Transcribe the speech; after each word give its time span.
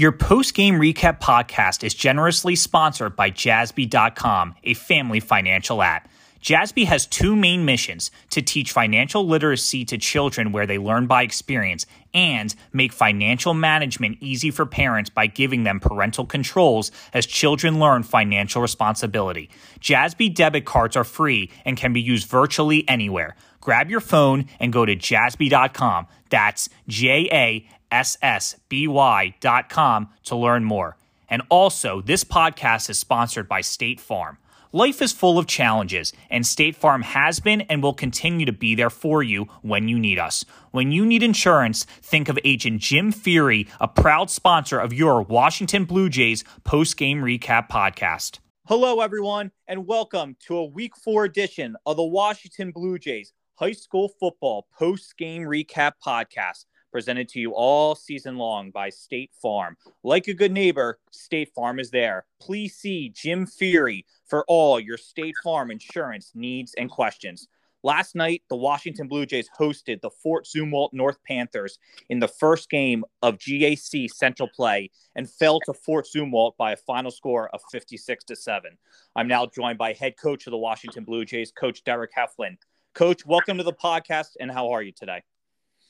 Your 0.00 0.12
post 0.12 0.54
game 0.54 0.76
recap 0.76 1.20
podcast 1.20 1.84
is 1.84 1.92
generously 1.92 2.56
sponsored 2.56 3.16
by 3.16 3.30
Jassby.com, 3.30 4.54
a 4.64 4.72
family 4.72 5.20
financial 5.20 5.82
app. 5.82 6.08
Jassby 6.42 6.86
has 6.86 7.04
two 7.04 7.36
main 7.36 7.66
missions 7.66 8.10
to 8.30 8.40
teach 8.40 8.72
financial 8.72 9.26
literacy 9.26 9.84
to 9.84 9.98
children 9.98 10.52
where 10.52 10.66
they 10.66 10.78
learn 10.78 11.06
by 11.06 11.22
experience 11.22 11.84
and 12.14 12.54
make 12.72 12.94
financial 12.94 13.52
management 13.52 14.16
easy 14.22 14.50
for 14.50 14.64
parents 14.64 15.10
by 15.10 15.26
giving 15.26 15.64
them 15.64 15.78
parental 15.78 16.24
controls 16.24 16.90
as 17.12 17.26
children 17.26 17.78
learn 17.78 18.02
financial 18.02 18.62
responsibility. 18.62 19.50
Jassby 19.80 20.34
debit 20.34 20.64
cards 20.64 20.96
are 20.96 21.04
free 21.04 21.50
and 21.66 21.76
can 21.76 21.92
be 21.92 22.00
used 22.00 22.26
virtually 22.26 22.88
anywhere. 22.88 23.36
Grab 23.60 23.90
your 23.90 24.00
phone 24.00 24.46
and 24.58 24.72
go 24.72 24.86
to 24.86 24.96
jassby.com. 24.96 26.06
That's 26.30 26.70
J 26.88 27.28
A 27.30 27.68
S 27.90 28.16
S 28.22 28.56
B 28.68 28.86
Y.com 28.88 30.08
to 30.24 30.36
learn 30.36 30.64
more. 30.64 30.96
And 31.28 31.42
also, 31.48 32.00
this 32.00 32.24
podcast 32.24 32.90
is 32.90 32.98
sponsored 32.98 33.48
by 33.48 33.60
State 33.60 34.00
Farm. 34.00 34.38
Life 34.72 35.02
is 35.02 35.12
full 35.12 35.36
of 35.36 35.48
challenges, 35.48 36.12
and 36.28 36.46
State 36.46 36.76
Farm 36.76 37.02
has 37.02 37.40
been 37.40 37.62
and 37.62 37.82
will 37.82 37.92
continue 37.92 38.46
to 38.46 38.52
be 38.52 38.76
there 38.76 38.90
for 38.90 39.20
you 39.20 39.48
when 39.62 39.88
you 39.88 39.98
need 39.98 40.18
us. 40.18 40.44
When 40.70 40.92
you 40.92 41.04
need 41.04 41.24
insurance, 41.24 41.84
think 41.84 42.28
of 42.28 42.38
Agent 42.44 42.80
Jim 42.80 43.12
Feighery, 43.12 43.68
a 43.80 43.88
proud 43.88 44.30
sponsor 44.30 44.78
of 44.78 44.92
your 44.92 45.22
Washington 45.22 45.86
Blue 45.86 46.08
Jays 46.08 46.44
post 46.62 46.96
game 46.96 47.20
recap 47.22 47.68
podcast. 47.68 48.38
Hello, 48.66 49.00
everyone, 49.00 49.50
and 49.66 49.88
welcome 49.88 50.36
to 50.46 50.56
a 50.56 50.64
week 50.64 50.96
four 50.96 51.24
edition 51.24 51.74
of 51.84 51.96
the 51.96 52.04
Washington 52.04 52.70
Blue 52.70 52.98
Jays 52.98 53.32
high 53.60 53.72
school 53.72 54.08
football 54.20 54.66
post 54.72 55.18
game 55.18 55.42
recap 55.42 55.92
podcast 56.02 56.64
presented 56.90 57.28
to 57.30 57.40
you 57.40 57.52
all 57.54 57.94
season 57.94 58.36
long 58.36 58.70
by 58.70 58.88
State 58.88 59.30
Farm. 59.40 59.76
Like 60.02 60.28
a 60.28 60.34
good 60.34 60.52
neighbor, 60.52 60.98
State 61.10 61.52
Farm 61.54 61.78
is 61.78 61.90
there. 61.90 62.26
Please 62.40 62.76
see 62.76 63.08
Jim 63.08 63.46
Feighery 63.46 64.04
for 64.26 64.44
all 64.48 64.80
your 64.80 64.96
State 64.96 65.34
Farm 65.42 65.70
insurance 65.70 66.32
needs 66.34 66.74
and 66.76 66.90
questions. 66.90 67.48
Last 67.82 68.14
night, 68.14 68.42
the 68.50 68.56
Washington 68.56 69.08
Blue 69.08 69.24
Jays 69.24 69.48
hosted 69.58 70.02
the 70.02 70.10
Fort 70.10 70.44
Zumwalt 70.44 70.90
North 70.92 71.16
Panthers 71.26 71.78
in 72.10 72.18
the 72.18 72.28
first 72.28 72.68
game 72.68 73.04
of 73.22 73.38
GAC 73.38 74.10
Central 74.10 74.50
play 74.54 74.90
and 75.16 75.30
fell 75.30 75.60
to 75.60 75.72
Fort 75.72 76.06
Zumwalt 76.14 76.58
by 76.58 76.72
a 76.72 76.76
final 76.76 77.10
score 77.10 77.48
of 77.54 77.62
56 77.72 78.24
to 78.24 78.36
7. 78.36 78.76
I'm 79.16 79.28
now 79.28 79.46
joined 79.46 79.78
by 79.78 79.94
head 79.94 80.18
coach 80.18 80.46
of 80.46 80.50
the 80.50 80.58
Washington 80.58 81.04
Blue 81.04 81.24
Jays, 81.24 81.52
Coach 81.52 81.82
Derick 81.84 82.10
Heflin. 82.14 82.58
Coach, 82.94 83.24
welcome 83.24 83.56
to 83.56 83.64
the 83.64 83.72
podcast, 83.72 84.32
and 84.38 84.50
how 84.50 84.72
are 84.72 84.82
you 84.82 84.92
today? 84.92 85.22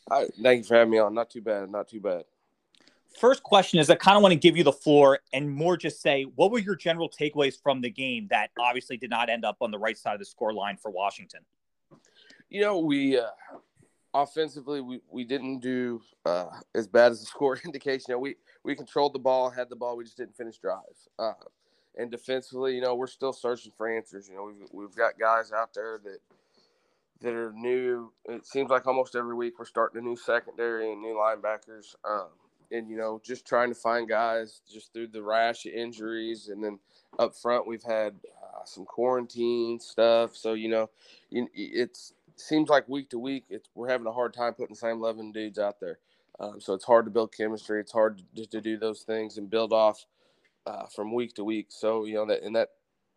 Hi, 0.09 0.27
thank 0.43 0.59
you 0.59 0.65
for 0.65 0.77
having 0.77 0.91
me 0.91 0.99
on. 0.99 1.15
Not 1.15 1.31
too 1.31 1.43
bad. 1.43 1.71
Not 1.71 1.89
too 1.89 2.01
bad. 2.01 2.25
First 3.19 3.43
question 3.43 3.81
is 3.81 3.91
I 3.91 3.97
kind 3.97 4.17
of 4.17 4.23
want 4.23 4.33
to 4.33 4.39
give 4.39 4.57
you 4.57 4.65
the 4.65 4.73
floor 4.73 5.19
and 5.33 5.51
more 5.51 5.77
just 5.77 6.01
say 6.01 6.23
what 6.37 6.53
were 6.53 6.59
your 6.59 6.77
general 6.77 7.11
takeaways 7.11 7.61
from 7.61 7.81
the 7.81 7.91
game 7.91 8.29
that 8.31 8.51
obviously 8.59 8.97
did 8.97 9.11
not 9.11 9.29
end 9.29 9.45
up 9.45 9.57
on 9.61 9.71
the 9.71 9.79
right 9.79 9.99
side 9.99 10.15
of 10.15 10.21
the 10.21 10.25
score 10.25 10.53
line 10.53 10.77
for 10.77 10.91
Washington? 10.91 11.41
You 12.49 12.61
know, 12.63 12.79
we 12.79 13.19
uh, 13.19 13.27
offensively 14.15 14.81
we, 14.81 15.01
we 15.11 15.25
didn't 15.25 15.61
do 15.61 16.01
uh, 16.25 16.47
as 16.75 16.87
bad 16.87 17.13
as 17.13 17.21
the 17.21 17.27
score 17.35 17.59
indication. 17.65 18.07
You 18.09 18.15
know, 18.15 18.21
we 18.21 18.37
we 18.65 18.75
controlled 18.75 19.15
the 19.15 19.19
ball, 19.19 19.51
had 19.51 19.69
the 19.69 19.77
ball, 19.77 19.97
we 19.97 20.05
just 20.05 20.17
didn't 20.17 20.37
finish 20.37 20.59
drives. 20.59 21.09
Uh, 21.19 21.33
and 21.97 22.11
defensively, 22.11 22.75
you 22.75 22.81
know, 22.81 22.95
we're 22.95 23.07
still 23.07 23.33
searching 23.33 23.73
for 23.77 23.89
answers. 23.89 24.29
You 24.29 24.37
know, 24.37 24.45
we've 24.45 24.69
we've 24.73 24.97
got 24.97 25.19
guys 25.19 25.53
out 25.53 25.75
there 25.75 26.01
that 26.05 26.19
that 27.21 27.35
are 27.35 27.53
new. 27.55 28.13
It 28.27 28.47
seems 28.47 28.71
like 28.71 28.87
almost 28.87 29.15
every 29.15 29.35
week 29.35 29.59
we're 29.59 29.65
starting 29.67 30.01
a 30.01 30.05
new 30.05 30.17
secondary 30.17 30.93
and 30.93 31.01
new 31.01 31.15
linebackers. 31.15 31.95
Um, 32.09 32.29
and 32.73 32.89
you 32.89 32.97
know, 32.97 33.21
just 33.25 33.47
trying 33.47 33.69
to 33.69 33.75
find 33.75 34.09
guys 34.09 34.63
just 34.71 34.93
through 34.93 35.09
the 35.09 35.23
rash 35.23 35.67
of 35.67 35.73
injuries, 35.73 36.49
and 36.49 36.63
then 36.63 36.79
up 37.19 37.35
front 37.35 37.67
we've 37.67 37.83
had 37.83 38.15
uh, 38.43 38.65
some 38.65 38.85
quarantine 38.85 39.81
stuff. 39.81 40.37
So 40.37 40.55
you 40.55 40.69
know, 40.69 40.91
it 41.31 41.99
seems 42.37 42.69
like 42.69 42.89
week 42.89 43.11
to 43.11 43.19
week 43.19 43.45
it's 43.51 43.69
we're 43.75 43.89
having 43.89 44.07
a 44.07 44.13
hard 44.13 44.35
time 44.35 44.55
putting 44.55 44.75
the 44.75 44.79
same 44.79 44.97
eleven 44.97 45.33
dudes 45.33 45.59
out 45.59 45.81
there. 45.81 45.99
Um, 46.39 46.61
so 46.61 46.73
it's 46.73 46.85
hard 46.85 47.05
to 47.05 47.11
build 47.11 47.35
chemistry. 47.37 47.81
It's 47.81 47.93
hard 47.93 48.23
to, 48.37 48.47
to 48.47 48.61
do 48.61 48.79
those 48.79 49.03
things 49.03 49.37
and 49.37 49.51
build 49.51 49.73
off 49.73 50.07
uh, 50.67 50.87
from 50.87 51.13
week 51.15 51.35
to 51.35 51.45
week. 51.45 51.67
So 51.71 52.05
you 52.05 52.15
know 52.15 52.27
that 52.27 52.43
and 52.43 52.57
that 52.57 52.71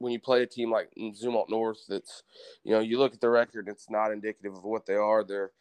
when 0.03 0.12
you 0.12 0.19
play 0.19 0.44
a 0.44 0.46
team 0.46 0.69
like 0.69 0.90
Zumwalt 0.97 1.50
North, 1.50 1.86
that's 1.88 2.24
you 2.66 2.74
know 2.74 2.81
you 2.81 3.00
look 3.00 3.14
at 3.14 3.22
the 3.22 3.30
record, 3.30 3.69
it's 3.69 3.90
not 3.90 4.12
indicative 4.12 4.53
of 4.53 4.66
what 4.66 4.86
they 4.86 4.96
are. 4.96 5.24
They're 5.24 5.52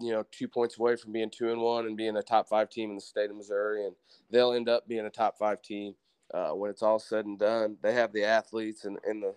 you 0.00 0.12
know 0.12 0.24
two 0.32 0.48
points 0.48 0.78
away 0.78 0.96
from 0.96 1.12
being 1.12 1.30
two 1.30 1.52
and 1.52 1.60
one 1.60 1.86
and 1.86 1.96
being 1.96 2.16
a 2.16 2.22
top 2.22 2.48
five 2.48 2.70
team 2.70 2.88
in 2.88 2.96
the 2.96 3.02
state 3.02 3.28
of 3.28 3.36
Missouri, 3.36 3.84
and 3.84 3.94
they'll 4.30 4.54
end 4.54 4.70
up 4.70 4.88
being 4.88 5.04
a 5.04 5.10
top 5.10 5.36
five 5.38 5.60
team 5.60 5.94
uh, 6.32 6.50
when 6.52 6.70
it's 6.70 6.82
all 6.82 6.98
said 6.98 7.26
and 7.26 7.38
done. 7.38 7.76
They 7.82 7.92
have 7.92 8.14
the 8.14 8.24
athletes 8.24 8.86
and, 8.86 8.98
and 9.06 9.22
the 9.22 9.34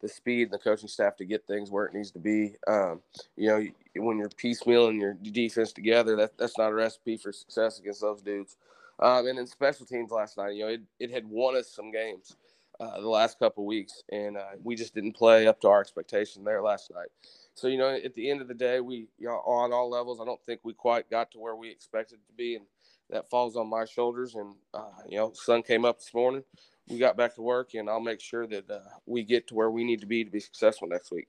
the 0.00 0.08
speed 0.08 0.44
and 0.44 0.52
the 0.52 0.58
coaching 0.58 0.88
staff 0.88 1.16
to 1.16 1.26
get 1.26 1.46
things 1.46 1.70
where 1.70 1.84
it 1.84 1.92
needs 1.92 2.12
to 2.12 2.18
be. 2.18 2.54
Um, 2.66 3.02
you 3.36 3.48
know, 3.48 3.62
when 3.96 4.16
you're 4.16 4.30
piecemealing 4.30 4.98
your 4.98 5.14
defense 5.14 5.72
together, 5.72 6.16
that 6.16 6.38
that's 6.38 6.56
not 6.56 6.70
a 6.70 6.74
recipe 6.74 7.18
for 7.18 7.30
success 7.30 7.78
against 7.78 8.00
those 8.00 8.22
dudes. 8.22 8.56
Um, 9.00 9.26
and 9.26 9.38
in 9.38 9.46
special 9.46 9.84
teams 9.84 10.10
last 10.10 10.38
night, 10.38 10.54
you 10.54 10.64
know, 10.64 10.70
it, 10.70 10.80
it 10.98 11.10
had 11.10 11.28
won 11.28 11.56
us 11.56 11.68
some 11.68 11.90
games 11.92 12.36
uh, 12.80 13.00
the 13.00 13.08
last 13.08 13.38
couple 13.38 13.66
weeks, 13.66 14.02
and 14.10 14.36
uh, 14.36 14.50
we 14.62 14.76
just 14.76 14.94
didn't 14.94 15.16
play 15.16 15.46
up 15.46 15.60
to 15.60 15.68
our 15.68 15.80
expectation 15.80 16.44
there 16.44 16.62
last 16.62 16.90
night. 16.94 17.08
So 17.54 17.66
you 17.66 17.76
know, 17.76 17.88
at 17.88 18.14
the 18.14 18.30
end 18.30 18.40
of 18.40 18.48
the 18.48 18.54
day, 18.54 18.80
we 18.80 19.08
you 19.18 19.26
know, 19.26 19.42
on 19.44 19.72
all 19.72 19.90
levels, 19.90 20.20
I 20.20 20.24
don't 20.24 20.40
think 20.46 20.60
we 20.62 20.72
quite 20.74 21.10
got 21.10 21.30
to 21.32 21.38
where 21.38 21.56
we 21.56 21.70
expected 21.70 22.18
to 22.26 22.32
be, 22.34 22.54
and 22.54 22.64
that 23.10 23.28
falls 23.28 23.56
on 23.56 23.68
my 23.68 23.84
shoulders. 23.84 24.36
And 24.36 24.54
uh, 24.72 24.90
you 25.08 25.18
know, 25.18 25.32
sun 25.32 25.62
came 25.62 25.84
up 25.84 25.98
this 25.98 26.14
morning. 26.14 26.44
We 26.88 26.98
got 26.98 27.16
back 27.16 27.34
to 27.34 27.42
work, 27.42 27.74
and 27.74 27.90
I'll 27.90 28.00
make 28.00 28.20
sure 28.20 28.46
that 28.46 28.70
uh, 28.70 28.80
we 29.06 29.24
get 29.24 29.48
to 29.48 29.54
where 29.54 29.70
we 29.70 29.84
need 29.84 30.00
to 30.00 30.06
be 30.06 30.24
to 30.24 30.30
be 30.30 30.40
successful 30.40 30.88
next 30.88 31.10
week. 31.10 31.28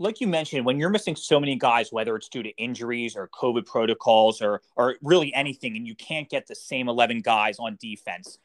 Like 0.00 0.20
you 0.20 0.28
mentioned, 0.28 0.64
when 0.64 0.78
you're 0.78 0.90
missing 0.90 1.16
so 1.16 1.40
many 1.40 1.56
guys, 1.56 1.90
whether 1.90 2.14
it's 2.14 2.28
due 2.28 2.44
to 2.44 2.50
injuries 2.50 3.16
or 3.16 3.28
COVID 3.28 3.66
protocols 3.66 4.42
or 4.42 4.60
or 4.76 4.96
really 5.02 5.34
anything, 5.34 5.74
and 5.76 5.86
you 5.88 5.94
can't 5.94 6.28
get 6.28 6.46
the 6.46 6.54
same 6.54 6.88
eleven 6.88 7.20
guys 7.20 7.58
on 7.58 7.78
defense, 7.80 8.38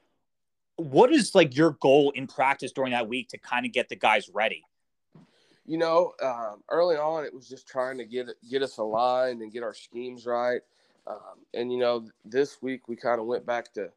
what 0.77 1.11
is 1.11 1.35
like 1.35 1.55
your 1.55 1.71
goal 1.81 2.11
in 2.11 2.27
practice 2.27 2.71
during 2.71 2.91
that 2.91 3.07
week 3.07 3.29
to 3.29 3.37
kind 3.37 3.65
of 3.65 3.71
get 3.71 3.89
the 3.89 3.95
guys 3.95 4.29
ready? 4.33 4.63
You 5.65 5.77
know, 5.77 6.13
um, 6.21 6.61
early 6.69 6.95
on 6.97 7.23
it 7.23 7.33
was 7.33 7.47
just 7.47 7.67
trying 7.67 7.97
to 7.97 8.05
get 8.05 8.27
get 8.49 8.61
us 8.61 8.77
aligned 8.77 9.41
and 9.41 9.51
get 9.51 9.63
our 9.63 9.73
schemes 9.73 10.25
right. 10.25 10.61
Um, 11.07 11.45
and 11.53 11.71
you 11.71 11.79
know, 11.79 12.07
this 12.25 12.61
week 12.61 12.87
we 12.87 12.95
kind 12.95 13.19
of 13.19 13.25
went 13.25 13.45
back 13.45 13.73
to 13.73 13.89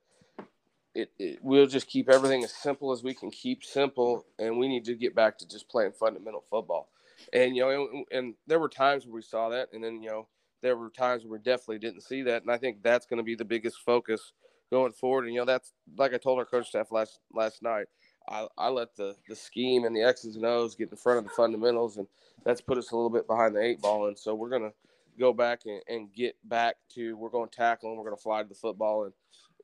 it, 0.97 1.11
it, 1.19 1.39
We'll 1.43 1.67
just 1.67 1.87
keep 1.87 2.09
everything 2.09 2.43
as 2.43 2.53
simple 2.53 2.91
as 2.91 3.03
we 3.03 3.15
can 3.15 3.31
keep 3.31 3.63
simple, 3.63 4.25
and 4.39 4.59
we 4.59 4.67
need 4.67 4.85
to 4.87 4.95
get 4.95 5.15
back 5.15 5.39
to 5.39 5.49
just 5.49 5.69
playing 5.69 5.93
fundamental 5.93 6.43
football. 6.49 6.89
And 7.33 7.55
you 7.55 7.63
know, 7.63 7.71
and, 7.71 8.05
and 8.11 8.35
there 8.47 8.59
were 8.59 8.69
times 8.69 9.05
where 9.05 9.15
we 9.15 9.23
saw 9.23 9.51
that, 9.51 9.69
and 9.73 9.85
then 9.85 10.03
you 10.03 10.09
know, 10.09 10.27
there 10.63 10.77
were 10.77 10.91
times 10.91 11.25
where 11.25 11.33
we 11.33 11.39
definitely 11.39 11.79
didn't 11.79 12.03
see 12.03 12.23
that. 12.23 12.43
And 12.43 12.51
I 12.51 12.57
think 12.57 12.83
that's 12.83 13.07
going 13.07 13.19
to 13.19 13.25
be 13.25 13.35
the 13.35 13.45
biggest 13.45 13.79
focus 13.85 14.33
going 14.71 14.93
forward. 14.93 15.25
And 15.25 15.35
you 15.35 15.41
know, 15.41 15.47
that's 15.47 15.73
like 15.97 16.15
I 16.15 16.19
told 16.19 16.39
our 16.39 16.45
coach 16.45 16.69
staff 16.69 16.91
last 16.91 17.21
last 17.33 17.63
night. 17.63 17.87
I, 18.29 18.47
I 18.59 18.69
let 18.69 18.97
the 18.97 19.15
the 19.29 19.37
scheme 19.37 19.85
and 19.85 19.95
the 19.95 20.03
X's 20.03 20.37
and 20.37 20.45
O's 20.45 20.75
get 20.75 20.91
in 20.91 20.97
front 20.97 21.19
of 21.19 21.25
the 21.25 21.31
fundamentals, 21.31 21.97
and 21.97 22.07
that's 22.45 22.61
put 22.61 22.79
us 22.79 22.91
a 22.91 22.97
little 22.97 23.11
bit 23.11 23.27
behind 23.27 23.55
the 23.55 23.63
eight 23.63 23.81
ball. 23.81 24.09
And 24.09 24.19
so 24.19 24.35
we're 24.35 24.51
gonna 24.51 24.73
go 25.19 25.33
back 25.33 25.61
and, 25.67 25.81
and 25.89 26.13
get 26.13 26.37
back 26.45 26.77
to 26.95 27.17
we're 27.17 27.31
going 27.31 27.49
to 27.49 27.57
tackle 27.57 27.91
and 27.91 27.99
we're 27.99 28.05
going 28.05 28.17
to 28.17 28.23
fly 28.23 28.43
to 28.43 28.49
the 28.49 28.55
football. 28.55 29.05
And 29.05 29.13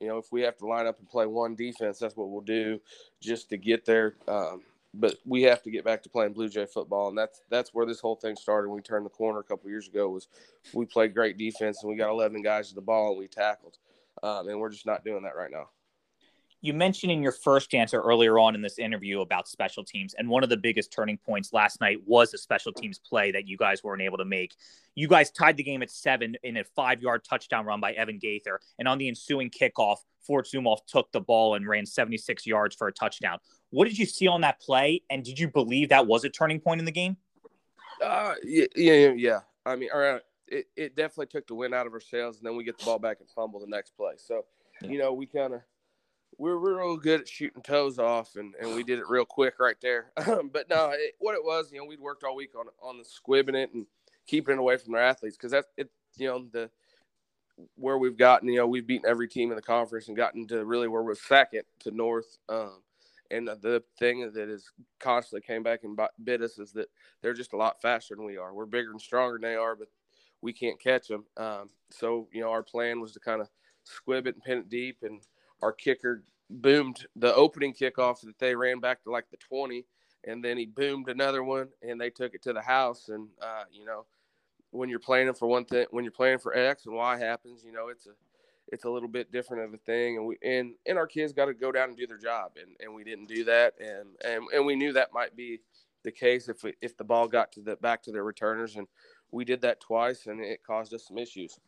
you 0.01 0.07
know, 0.07 0.17
if 0.17 0.31
we 0.31 0.41
have 0.41 0.57
to 0.57 0.65
line 0.65 0.87
up 0.87 0.99
and 0.99 1.07
play 1.07 1.25
one 1.25 1.55
defense, 1.55 1.99
that's 1.99 2.15
what 2.15 2.29
we'll 2.29 2.41
do 2.41 2.79
just 3.21 3.49
to 3.49 3.57
get 3.57 3.85
there. 3.85 4.15
Um, 4.27 4.61
but 4.95 5.15
we 5.25 5.41
have 5.43 5.63
to 5.63 5.71
get 5.71 5.85
back 5.85 6.03
to 6.03 6.09
playing 6.09 6.33
Blue 6.33 6.49
Jay 6.49 6.67
football, 6.67 7.09
and 7.09 7.17
that's 7.17 7.41
that's 7.49 7.73
where 7.73 7.85
this 7.85 7.99
whole 7.99 8.15
thing 8.15 8.35
started. 8.35 8.69
We 8.69 8.81
turned 8.81 9.05
the 9.05 9.09
corner 9.09 9.39
a 9.39 9.43
couple 9.43 9.69
years 9.69 9.87
ago, 9.87 10.09
was 10.09 10.27
we 10.73 10.85
played 10.85 11.15
great 11.15 11.37
defense 11.37 11.81
and 11.81 11.89
we 11.89 11.95
got 11.95 12.11
11 12.11 12.43
guys 12.43 12.69
to 12.69 12.75
the 12.75 12.81
ball 12.81 13.11
and 13.11 13.19
we 13.19 13.27
tackled 13.27 13.77
um, 14.21 14.47
and 14.47 14.59
we're 14.59 14.69
just 14.69 14.85
not 14.85 15.03
doing 15.03 15.23
that 15.23 15.35
right 15.35 15.51
now. 15.51 15.69
You 16.61 16.73
mentioned 16.73 17.11
in 17.11 17.21
your 17.21 17.33
first 17.33 17.75
answer 17.75 17.99
earlier 17.99 18.39
on 18.39 18.55
in 18.55 18.61
this 18.61 18.79
interview 18.79 19.19
about 19.19 19.49
special 19.49 19.83
teams, 19.83 20.13
and 20.13 20.29
one 20.29 20.43
of 20.43 20.49
the 20.49 20.55
biggest 20.55 20.93
turning 20.93 21.17
points 21.17 21.51
last 21.51 21.81
night 21.81 21.97
was 22.05 22.33
a 22.33 22.37
special 22.37 22.71
teams 22.71 22.99
play 22.99 23.31
that 23.31 23.45
you 23.49 23.57
guys 23.57 23.83
weren't 23.83 24.01
able 24.01 24.17
to 24.17 24.23
make. 24.23 24.55
You 24.95 25.09
guys 25.09 25.29
tied 25.29 25.57
the 25.57 25.63
game 25.63 25.83
at 25.83 25.91
seven 25.91 26.37
in 26.41 26.55
a 26.55 26.63
five 26.63 27.01
yard 27.01 27.25
touchdown 27.29 27.65
run 27.65 27.81
by 27.81 27.91
Evan 27.91 28.17
Gaither. 28.17 28.61
And 28.79 28.87
on 28.87 28.97
the 28.97 29.09
ensuing 29.09 29.49
kickoff, 29.49 29.97
Fort 30.25 30.47
Zumwalt 30.47 30.85
took 30.87 31.11
the 31.11 31.19
ball 31.19 31.55
and 31.55 31.67
ran 31.67 31.85
76 31.85 32.45
yards 32.45 32.77
for 32.77 32.87
a 32.87 32.93
touchdown. 32.93 33.39
What 33.71 33.89
did 33.89 33.99
you 33.99 34.05
see 34.05 34.27
on 34.27 34.39
that 34.41 34.61
play? 34.61 35.01
And 35.09 35.21
did 35.21 35.37
you 35.37 35.49
believe 35.49 35.89
that 35.89 36.07
was 36.07 36.23
a 36.23 36.29
turning 36.29 36.61
point 36.61 36.79
in 36.79 36.85
the 36.85 36.93
game? 36.93 37.17
Uh, 38.01 38.35
yeah, 38.41 38.67
yeah, 38.77 39.11
yeah. 39.17 39.39
I 39.65 39.75
mean, 39.75 39.89
all 39.93 39.99
right 39.99 40.21
it, 40.53 40.67
it 40.75 40.95
definitely 40.95 41.27
took 41.27 41.47
the 41.47 41.55
wind 41.55 41.73
out 41.73 41.87
of 41.87 41.93
our 41.93 41.99
sails, 41.99 42.37
and 42.37 42.45
then 42.45 42.55
we 42.55 42.63
get 42.63 42.77
the 42.77 42.85
ball 42.85 42.99
back 42.99 43.17
and 43.19 43.29
fumble 43.29 43.59
the 43.59 43.67
next 43.67 43.97
play. 43.97 44.13
So, 44.17 44.45
you 44.81 44.97
know, 44.97 45.13
we 45.13 45.25
kind 45.25 45.55
of 45.55 45.61
we're, 46.37 46.59
we're 46.59 46.79
real 46.79 46.97
good 46.97 47.21
at 47.21 47.27
shooting 47.27 47.61
toes 47.61 47.99
off, 47.99 48.35
and, 48.35 48.53
and 48.61 48.75
we 48.75 48.83
did 48.83 48.99
it 48.99 49.09
real 49.09 49.25
quick 49.25 49.55
right 49.59 49.77
there. 49.81 50.11
but 50.15 50.69
no, 50.69 50.91
it, 50.93 51.15
what 51.19 51.35
it 51.35 51.43
was, 51.43 51.71
you 51.71 51.79
know, 51.79 51.85
we'd 51.85 51.99
worked 51.99 52.23
all 52.23 52.35
week 52.35 52.51
on 52.57 52.65
on 52.81 52.97
the 52.97 53.03
squibbing 53.03 53.55
it 53.55 53.73
and 53.73 53.85
keeping 54.27 54.55
it 54.55 54.59
away 54.59 54.77
from 54.77 54.93
their 54.93 55.03
athletes 55.03 55.37
because 55.37 55.51
that's 55.51 55.67
it. 55.77 55.89
You 56.17 56.27
know, 56.27 56.45
the 56.51 56.69
where 57.75 57.97
we've 57.97 58.17
gotten, 58.17 58.49
you 58.49 58.57
know, 58.57 58.67
we've 58.67 58.87
beaten 58.87 59.09
every 59.09 59.27
team 59.27 59.51
in 59.51 59.55
the 59.55 59.61
conference 59.61 60.07
and 60.07 60.17
gotten 60.17 60.47
to 60.47 60.65
really 60.65 60.87
where 60.87 61.03
we're 61.03 61.15
second 61.15 61.63
to 61.79 61.91
North. 61.91 62.37
Um, 62.49 62.81
and 63.31 63.47
the 63.47 63.83
thing 63.97 64.31
that 64.33 64.49
has 64.49 64.65
constantly 64.99 65.45
came 65.45 65.63
back 65.63 65.83
and 65.83 65.99
bit 66.23 66.41
us 66.41 66.59
is 66.59 66.71
that 66.73 66.89
they're 67.21 67.33
just 67.33 67.53
a 67.53 67.57
lot 67.57 67.81
faster 67.81 68.15
than 68.15 68.25
we 68.25 68.37
are. 68.37 68.53
We're 68.53 68.65
bigger 68.65 68.91
and 68.91 69.01
stronger 69.01 69.37
than 69.39 69.49
they 69.49 69.55
are, 69.55 69.75
but 69.75 69.87
we 70.43 70.53
can't 70.53 70.79
catch 70.79 71.07
them. 71.07 71.23
Um, 71.37 71.69
so, 71.89 72.27
you 72.31 72.41
know, 72.41 72.51
our 72.51 72.61
plan 72.61 72.99
was 72.99 73.13
to 73.13 73.19
kind 73.19 73.41
of 73.41 73.47
squib 73.85 74.27
it 74.27 74.35
and 74.35 74.43
pin 74.43 74.57
it 74.59 74.69
deep. 74.69 74.97
And 75.01 75.21
our 75.61 75.71
kicker 75.71 76.23
boomed 76.49 77.07
the 77.15 77.33
opening 77.33 77.73
kickoff 77.73 78.21
that 78.21 78.37
they 78.37 78.53
ran 78.53 78.79
back 78.79 79.01
to 79.03 79.11
like 79.11 79.29
the 79.31 79.37
20. 79.37 79.85
And 80.25 80.43
then 80.43 80.57
he 80.57 80.65
boomed 80.65 81.07
another 81.07 81.43
one 81.43 81.69
and 81.81 81.99
they 81.99 82.09
took 82.09 82.35
it 82.35 82.43
to 82.43 82.53
the 82.53 82.61
house. 82.61 83.07
And, 83.07 83.29
uh, 83.41 83.63
you 83.71 83.85
know, 83.85 84.05
when 84.71 84.89
you're 84.89 84.99
planning 84.99 85.33
for 85.33 85.47
one 85.47 85.65
thing, 85.65 85.85
when 85.91 86.03
you're 86.03 86.11
planning 86.11 86.39
for 86.39 86.55
X 86.55 86.85
and 86.85 86.95
Y 86.95 87.17
happens, 87.17 87.63
you 87.63 87.71
know, 87.71 87.87
it's 87.87 88.05
a, 88.05 88.11
it's 88.67 88.83
a 88.83 88.89
little 88.89 89.09
bit 89.09 89.31
different 89.31 89.63
of 89.63 89.73
a 89.73 89.77
thing 89.77 90.15
and 90.17 90.25
we 90.25 90.37
and 90.41 90.73
and 90.87 90.97
our 90.97 91.05
kids 91.05 91.33
got 91.33 91.45
to 91.45 91.53
go 91.53 91.71
down 91.71 91.89
and 91.89 91.97
do 91.97 92.07
their 92.07 92.17
job 92.17 92.53
and 92.59 92.75
and 92.79 92.95
we 92.95 93.03
didn't 93.03 93.27
do 93.27 93.43
that 93.43 93.73
and 93.79 94.07
and 94.23 94.41
and 94.55 94.65
we 94.65 94.73
knew 94.73 94.93
that 94.93 95.13
might 95.13 95.35
be 95.35 95.59
the 96.03 96.11
case 96.11 96.49
if 96.49 96.63
we, 96.63 96.73
if 96.81 96.95
the 96.97 97.03
ball 97.03 97.27
got 97.27 97.51
to 97.51 97.61
the 97.61 97.75
back 97.77 98.01
to 98.03 98.11
their 98.11 98.23
returners 98.23 98.75
and 98.75 98.87
we 99.33 99.43
did 99.43 99.61
that 99.61 99.81
twice 99.81 100.27
and 100.27 100.39
it 100.39 100.61
caused 100.65 100.93
us 100.93 101.07
some 101.07 101.17
issues. 101.17 101.59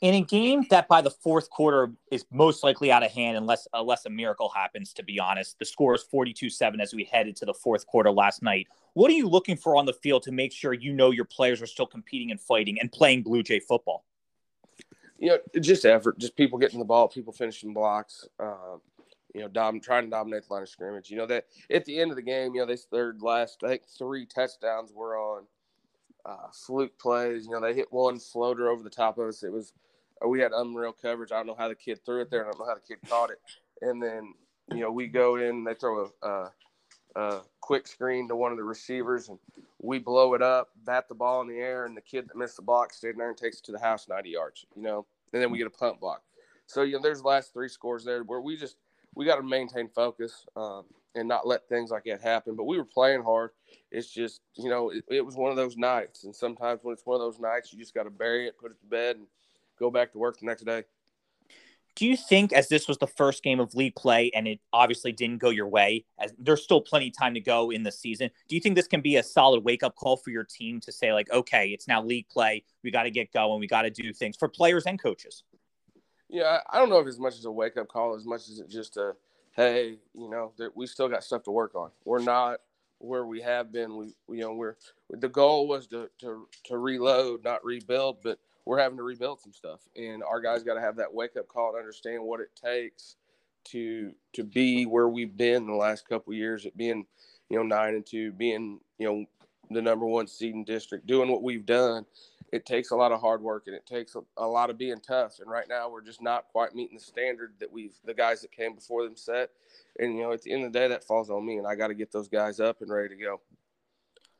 In 0.00 0.14
a 0.14 0.20
game 0.20 0.64
that 0.70 0.86
by 0.86 1.00
the 1.00 1.10
fourth 1.10 1.50
quarter 1.50 1.90
is 2.12 2.24
most 2.30 2.62
likely 2.62 2.92
out 2.92 3.02
of 3.02 3.10
hand 3.10 3.36
unless 3.36 3.66
unless 3.72 4.06
a 4.06 4.10
miracle 4.10 4.48
happens 4.48 4.92
to 4.92 5.02
be 5.02 5.18
honest. 5.18 5.58
The 5.58 5.64
score 5.64 5.96
is 5.96 6.04
42-7 6.12 6.80
as 6.80 6.94
we 6.94 7.02
headed 7.02 7.34
to 7.36 7.44
the 7.44 7.52
fourth 7.52 7.84
quarter 7.84 8.12
last 8.12 8.40
night. 8.40 8.68
What 8.94 9.10
are 9.10 9.14
you 9.14 9.28
looking 9.28 9.56
for 9.56 9.76
on 9.76 9.86
the 9.86 9.92
field 9.92 10.22
to 10.22 10.32
make 10.32 10.52
sure 10.52 10.72
you 10.72 10.92
know 10.92 11.10
your 11.10 11.24
players 11.24 11.60
are 11.60 11.66
still 11.66 11.86
competing 11.86 12.30
and 12.30 12.40
fighting 12.40 12.78
and 12.80 12.92
playing 12.92 13.24
blue 13.24 13.42
jay 13.42 13.58
football? 13.58 14.04
You 15.18 15.30
know, 15.30 15.38
just 15.60 15.84
effort, 15.84 16.16
just 16.20 16.36
people 16.36 16.60
getting 16.60 16.78
the 16.78 16.84
ball, 16.84 17.08
people 17.08 17.32
finishing 17.32 17.74
blocks, 17.74 18.24
uh, 18.38 18.76
you 19.34 19.40
know, 19.40 19.48
dom- 19.48 19.80
trying 19.80 20.04
to 20.04 20.10
dominate 20.10 20.46
the 20.46 20.54
line 20.54 20.62
of 20.62 20.68
scrimmage. 20.68 21.10
You 21.10 21.16
know 21.16 21.26
that 21.26 21.46
at 21.72 21.84
the 21.86 21.98
end 21.98 22.12
of 22.12 22.16
the 22.16 22.22
game, 22.22 22.54
you 22.54 22.60
know, 22.60 22.66
they 22.66 22.78
their 22.92 23.16
last 23.18 23.64
I 23.64 23.68
think 23.68 23.82
three 23.98 24.26
touchdowns 24.26 24.92
were 24.94 25.18
on 25.18 25.42
fluke 26.54 26.98
plays. 26.98 27.46
You 27.46 27.52
know, 27.52 27.60
they 27.60 27.74
hit 27.74 27.92
one 27.92 28.18
floater 28.18 28.68
over 28.68 28.82
the 28.82 28.90
top 28.90 29.18
of 29.18 29.28
us. 29.28 29.42
It 29.42 29.52
was 29.52 29.72
we 30.26 30.40
had 30.40 30.52
unreal 30.52 30.92
coverage. 30.92 31.32
I 31.32 31.36
don't 31.36 31.46
know 31.46 31.56
how 31.56 31.68
the 31.68 31.74
kid 31.74 32.00
threw 32.04 32.20
it 32.20 32.30
there. 32.30 32.46
I 32.46 32.50
don't 32.50 32.58
know 32.58 32.66
how 32.66 32.74
the 32.74 32.80
kid 32.80 32.98
caught 33.08 33.30
it. 33.30 33.40
And 33.82 34.02
then 34.02 34.34
you 34.72 34.80
know 34.80 34.90
we 34.90 35.06
go 35.06 35.36
in, 35.36 35.64
they 35.64 35.74
throw 35.74 36.10
a, 36.22 36.28
a, 36.28 36.52
a 37.14 37.40
quick 37.60 37.86
screen 37.86 38.28
to 38.28 38.36
one 38.36 38.52
of 38.52 38.58
the 38.58 38.64
receivers, 38.64 39.28
and 39.28 39.38
we 39.80 39.98
blow 39.98 40.34
it 40.34 40.42
up, 40.42 40.70
bat 40.84 41.08
the 41.08 41.14
ball 41.14 41.40
in 41.42 41.48
the 41.48 41.58
air, 41.58 41.84
and 41.84 41.96
the 41.96 42.00
kid 42.00 42.28
that 42.28 42.36
missed 42.36 42.56
the 42.56 42.62
block 42.62 42.92
stayed 42.92 43.16
there 43.16 43.28
and 43.28 43.36
takes 43.36 43.58
it 43.58 43.64
to 43.64 43.72
the 43.72 43.78
house 43.78 44.08
90 44.08 44.30
yards, 44.30 44.66
you 44.74 44.82
know, 44.82 45.06
and 45.32 45.42
then 45.42 45.50
we 45.50 45.58
get 45.58 45.66
a 45.66 45.70
punt 45.70 46.00
block. 46.00 46.22
So, 46.66 46.82
you 46.82 46.94
know, 46.96 47.02
there's 47.02 47.22
the 47.22 47.28
last 47.28 47.52
three 47.52 47.68
scores 47.68 48.04
there 48.04 48.24
where 48.24 48.40
we 48.40 48.56
just, 48.56 48.76
we 49.14 49.24
got 49.24 49.36
to 49.36 49.42
maintain 49.42 49.88
focus 49.88 50.44
um, 50.56 50.84
and 51.18 51.28
not 51.28 51.46
let 51.46 51.68
things 51.68 51.90
like 51.90 52.04
that 52.04 52.22
happen. 52.22 52.56
But 52.56 52.64
we 52.64 52.78
were 52.78 52.84
playing 52.84 53.22
hard. 53.22 53.50
It's 53.90 54.08
just, 54.08 54.40
you 54.56 54.70
know, 54.70 54.90
it, 54.90 55.04
it 55.08 55.24
was 55.24 55.36
one 55.36 55.50
of 55.50 55.56
those 55.56 55.76
nights. 55.76 56.24
And 56.24 56.34
sometimes 56.34 56.80
when 56.82 56.92
it's 56.92 57.06
one 57.06 57.16
of 57.16 57.20
those 57.20 57.38
nights, 57.38 57.72
you 57.72 57.78
just 57.78 57.94
got 57.94 58.04
to 58.04 58.10
bury 58.10 58.46
it, 58.46 58.58
put 58.58 58.70
it 58.70 58.80
to 58.80 58.86
bed, 58.86 59.16
and 59.16 59.26
go 59.78 59.90
back 59.90 60.12
to 60.12 60.18
work 60.18 60.38
the 60.38 60.46
next 60.46 60.64
day 60.64 60.84
do 61.98 62.06
you 62.06 62.16
think 62.16 62.52
as 62.52 62.68
this 62.68 62.86
was 62.86 62.96
the 62.98 63.08
first 63.08 63.42
game 63.42 63.58
of 63.58 63.74
league 63.74 63.94
play 63.96 64.30
and 64.32 64.46
it 64.46 64.60
obviously 64.72 65.10
didn't 65.10 65.38
go 65.38 65.50
your 65.50 65.66
way 65.66 66.04
as 66.20 66.32
there's 66.38 66.62
still 66.62 66.80
plenty 66.80 67.08
of 67.08 67.18
time 67.18 67.34
to 67.34 67.40
go 67.40 67.70
in 67.70 67.82
the 67.82 67.90
season 67.90 68.30
do 68.48 68.54
you 68.54 68.60
think 68.60 68.76
this 68.76 68.86
can 68.86 69.00
be 69.00 69.16
a 69.16 69.22
solid 69.22 69.64
wake 69.64 69.82
up 69.82 69.96
call 69.96 70.16
for 70.16 70.30
your 70.30 70.44
team 70.44 70.80
to 70.80 70.92
say 70.92 71.12
like 71.12 71.28
okay 71.32 71.68
it's 71.68 71.88
now 71.88 72.00
league 72.00 72.28
play 72.28 72.62
we 72.84 72.90
got 72.90 73.02
to 73.02 73.10
get 73.10 73.32
going 73.32 73.58
we 73.58 73.66
got 73.66 73.82
to 73.82 73.90
do 73.90 74.12
things 74.12 74.36
for 74.36 74.48
players 74.48 74.84
and 74.86 75.02
coaches 75.02 75.42
yeah 76.28 76.60
i 76.70 76.78
don't 76.78 76.88
know 76.88 77.00
if 77.00 77.06
as 77.08 77.18
much 77.18 77.36
as 77.36 77.44
a 77.44 77.50
wake 77.50 77.76
up 77.76 77.88
call 77.88 78.14
as 78.14 78.24
much 78.24 78.48
as 78.48 78.60
it 78.60 78.68
just 78.68 78.96
a 78.96 79.12
hey 79.58 79.98
you 80.14 80.30
know 80.30 80.52
we 80.74 80.86
still 80.86 81.08
got 81.08 81.24
stuff 81.24 81.42
to 81.42 81.50
work 81.50 81.74
on. 81.74 81.90
We're 82.04 82.22
not 82.22 82.60
where 83.00 83.26
we 83.26 83.42
have 83.42 83.72
been. 83.72 83.96
We 83.96 84.14
you 84.30 84.42
know 84.42 84.54
we're 84.54 84.76
the 85.10 85.28
goal 85.28 85.68
was 85.68 85.86
to 85.88 86.08
to, 86.20 86.48
to 86.64 86.78
reload 86.78 87.44
not 87.44 87.64
rebuild 87.64 88.18
but 88.22 88.38
we're 88.68 88.78
having 88.78 88.98
to 88.98 89.02
rebuild 89.02 89.40
some 89.40 89.54
stuff, 89.54 89.80
and 89.96 90.22
our 90.22 90.42
guys 90.42 90.62
got 90.62 90.74
to 90.74 90.80
have 90.80 90.96
that 90.96 91.12
wake 91.12 91.36
up 91.38 91.48
call 91.48 91.70
and 91.70 91.78
understand 91.78 92.22
what 92.22 92.40
it 92.40 92.50
takes 92.54 93.16
to 93.64 94.12
to 94.34 94.44
be 94.44 94.84
where 94.84 95.08
we've 95.08 95.36
been 95.38 95.66
the 95.66 95.72
last 95.74 96.06
couple 96.06 96.34
years 96.34 96.66
at 96.66 96.76
being, 96.76 97.06
you 97.48 97.56
know, 97.56 97.62
nine 97.62 97.94
and 97.94 98.04
two, 98.04 98.30
being 98.32 98.78
you 98.98 99.08
know 99.08 99.24
the 99.70 99.80
number 99.80 100.04
one 100.04 100.26
seed 100.26 100.54
in 100.54 100.64
district, 100.64 101.06
doing 101.06 101.30
what 101.30 101.42
we've 101.42 101.64
done. 101.64 102.04
It 102.52 102.64
takes 102.64 102.90
a 102.90 102.96
lot 102.96 103.12
of 103.12 103.20
hard 103.20 103.42
work 103.42 103.64
and 103.66 103.76
it 103.76 103.86
takes 103.86 104.14
a, 104.14 104.20
a 104.38 104.46
lot 104.46 104.70
of 104.70 104.78
being 104.78 105.00
tough. 105.00 105.38
And 105.40 105.50
right 105.50 105.68
now, 105.68 105.90
we're 105.90 106.04
just 106.04 106.22
not 106.22 106.48
quite 106.48 106.74
meeting 106.74 106.96
the 106.96 107.02
standard 107.02 107.52
that 107.60 107.70
we've 107.70 107.94
the 108.04 108.14
guys 108.14 108.40
that 108.40 108.52
came 108.52 108.74
before 108.74 109.04
them 109.04 109.16
set. 109.16 109.50
And 109.98 110.14
you 110.14 110.22
know, 110.22 110.32
at 110.32 110.42
the 110.42 110.52
end 110.52 110.64
of 110.64 110.72
the 110.72 110.78
day, 110.78 110.88
that 110.88 111.04
falls 111.04 111.30
on 111.30 111.44
me, 111.44 111.58
and 111.58 111.66
I 111.66 111.74
got 111.74 111.88
to 111.88 111.94
get 111.94 112.12
those 112.12 112.28
guys 112.28 112.60
up 112.60 112.80
and 112.80 112.90
ready 112.90 113.08
to 113.10 113.16
go. 113.16 113.40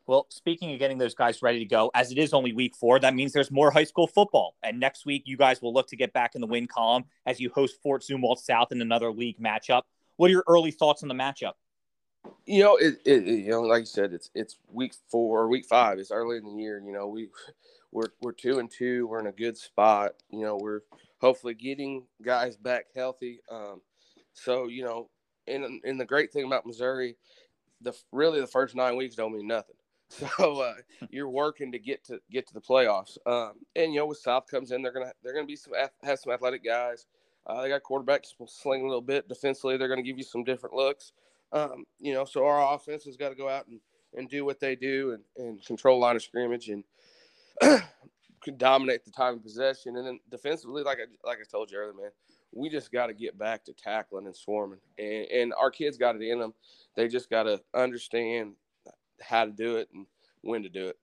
Well, 0.09 0.27
speaking 0.31 0.73
of 0.73 0.79
getting 0.79 0.97
those 0.97 1.15
guys 1.15 1.43
ready 1.43 1.59
to 1.59 1.67
go, 1.67 1.91
as 1.95 2.11
it 2.11 2.17
is 2.17 2.33
only 2.33 2.55
week 2.55 2.75
four, 2.75 2.99
that 2.99 3.15
means 3.15 3.35
there's 3.35 3.51
more 3.51 3.71
high 3.71 3.85
school 3.85 4.07
football. 4.07 4.57
And 4.63 4.81
next 4.81 5.05
week, 5.05 5.25
you 5.27 5.37
guys 5.37 5.61
will 5.61 5.75
look 5.75 5.87
to 5.89 5.97
get 5.97 6.15
back 6.15 6.35
in 6.35 6.41
the 6.41 6.47
win 6.47 6.67
column 6.67 7.05
as 7.27 7.39
you 7.39 7.51
host 7.55 7.77
Fort 7.83 8.03
Zumwalt 8.03 8.39
South 8.39 8.73
in 8.73 8.81
another 8.81 9.13
league 9.13 9.39
matchup. 9.39 9.83
What 10.17 10.29
are 10.29 10.33
your 10.33 10.45
early 10.49 10.71
thoughts 10.71 11.03
on 11.03 11.11
the 11.11 11.15
matchup? 11.15 11.53
You 12.47 12.65
know, 12.65 12.77
it, 12.77 13.03
it, 13.05 13.25
you 13.25 13.51
know, 13.51 13.61
like 13.61 13.81
you 13.81 13.87
said, 13.87 14.15
it's 14.15 14.31
it's 14.35 14.57
week 14.73 14.95
four 15.11 15.43
or 15.43 15.49
week 15.49 15.67
five. 15.67 15.99
It's 15.99 16.11
early 16.11 16.39
in 16.39 16.45
the 16.45 16.63
year. 16.63 16.83
You 16.83 16.93
know, 16.93 17.07
we 17.07 17.29
we're 17.93 18.09
we're 18.21 18.33
two 18.33 18.59
and 18.59 18.71
two. 18.71 19.07
We're 19.07 19.21
in 19.21 19.27
a 19.27 19.33
good 19.33 19.57
spot. 19.57 20.13
You 20.31 20.43
know, 20.43 20.59
we're 20.61 20.81
hopefully 21.21 21.55
getting 21.55 22.05
guys 22.23 22.57
back 22.57 22.87
healthy. 22.95 23.41
Um, 23.51 23.81
so 24.33 24.69
you 24.69 24.85
know, 24.85 25.11
and 25.47 25.81
and 25.85 26.01
the 26.01 26.05
great 26.05 26.33
thing 26.33 26.45
about 26.45 26.67
Missouri, 26.67 27.17
the 27.81 27.95
really 28.13 28.41
the 28.41 28.47
first 28.47 28.75
nine 28.75 28.97
weeks 28.97 29.17
don't 29.17 29.33
mean 29.33 29.47
nothing. 29.47 29.77
So 30.11 30.63
uh, 30.63 30.73
you're 31.11 31.29
working 31.29 31.71
to 31.73 31.79
get 31.79 32.03
to 32.05 32.19
get 32.31 32.47
to 32.49 32.55
the 32.55 32.63
playoffs. 32.63 33.19
Um, 33.27 33.53
and 33.77 33.93
you 33.93 33.99
know, 33.99 34.07
with 34.07 34.17
South 34.17 34.47
comes 34.51 34.73
in, 34.73 34.81
they're 34.81 34.91
gonna 34.93 35.13
they're 35.23 35.35
gonna 35.35 35.47
be 35.47 35.55
some 35.55 35.75
have 36.03 36.19
some 36.19 36.33
athletic 36.33 36.65
guys. 36.65 37.05
Uh, 37.47 37.61
they 37.61 37.69
got 37.69 37.83
quarterbacks 37.83 38.29
will 38.39 38.47
sling 38.47 38.81
a 38.81 38.87
little 38.87 39.03
bit 39.03 39.29
defensively. 39.29 39.77
They're 39.77 39.87
gonna 39.89 40.03
give 40.03 40.17
you 40.17 40.25
some 40.25 40.45
different 40.45 40.75
looks. 40.75 41.13
Um, 41.53 41.85
you 41.99 42.15
know, 42.15 42.25
so 42.25 42.45
our 42.47 42.75
offense 42.75 43.05
has 43.05 43.17
got 43.17 43.31
to 43.31 43.35
go 43.35 43.49
out 43.49 43.67
and, 43.69 43.81
and 44.15 44.29
do 44.29 44.45
what 44.45 44.61
they 44.61 44.77
do 44.77 45.13
and, 45.13 45.47
and 45.47 45.65
control 45.65 45.99
line 45.99 46.17
of 46.17 46.23
scrimmage 46.23 46.69
and 46.69 46.85
dominate 48.57 49.05
the 49.05 49.11
time 49.11 49.35
of 49.35 49.43
possession. 49.43 49.97
And 49.97 50.07
then 50.07 50.21
defensively, 50.31 50.83
like 50.83 50.99
I, 50.99 51.27
like 51.27 51.39
I 51.39 51.45
told 51.51 51.71
you 51.71 51.79
earlier, 51.79 51.95
man, 51.95 52.11
we 52.53 52.69
just 52.69 52.91
got 52.91 53.09
to 53.09 53.15
get 53.15 53.39
back 53.39 53.65
to 53.65 53.73
tackling 53.73 54.27
and 54.27 54.37
swarming. 54.37 54.79
And, 54.99 55.27
and 55.27 55.55
our 55.55 55.71
kids 55.71 55.99
got 55.99 56.17
it 56.17 56.23
in 56.23 56.39
them. 56.39 56.55
They 56.97 57.09
just 57.09 57.31
got 57.31 57.45
to 57.45 57.61
understand 57.75 58.55
how 59.21 59.45
to 59.45 59.51
do 59.51 59.77
it 59.77 59.89
and 59.93 60.07
when 60.43 60.63
to 60.63 60.69
do 60.69 60.89
it. 60.89 60.97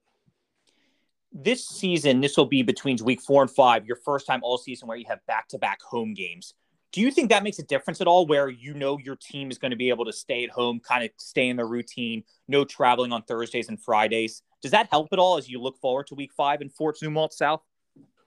This 1.31 1.67
season, 1.67 2.21
this 2.21 2.38
will 2.38 2.45
be 2.45 2.63
between 2.63 2.97
week 3.03 3.21
four 3.21 3.41
and 3.41 3.51
five, 3.51 3.85
your 3.85 3.97
first 3.97 4.25
time 4.25 4.39
all 4.41 4.57
season 4.57 4.88
where 4.88 4.97
you 4.97 5.05
have 5.09 5.25
back 5.27 5.50
to 5.50 5.57
back 5.57 5.81
home 5.81 6.13
games. 6.13 6.53
Do 6.93 7.01
you 7.01 7.12
think 7.12 7.29
that 7.29 7.43
makes 7.43 7.59
a 7.59 7.63
difference 7.63 8.00
at 8.00 8.07
all 8.07 8.25
where 8.25 8.47
you 8.47 8.74
know 8.74 8.97
your 8.97 9.17
team 9.17 9.51
is 9.51 9.57
going 9.57 9.71
to 9.71 9.77
be 9.77 9.89
able 9.89 10.05
to 10.05 10.13
stay 10.13 10.45
at 10.45 10.50
home, 10.50 10.79
kind 10.79 11.03
of 11.03 11.09
stay 11.17 11.50
in 11.50 11.57
their 11.57 11.67
routine, 11.67 12.24
no 12.47 12.63
traveling 12.63 13.12
on 13.12 13.24
Thursdays 13.24 13.67
and 13.67 13.81
Fridays? 13.81 14.43
Does 14.65 14.72
that 14.72 14.88
help 14.89 15.10
at 15.12 15.19
all 15.19 15.38
as 15.38 15.48
you 15.48 15.62
look 15.62 15.77
forward 15.77 16.07
to 16.07 16.15
week 16.15 16.34
five 16.34 16.60
in 16.60 16.69
Fort 16.69 16.98
Zumwalt 17.00 17.34
South? 17.34 17.62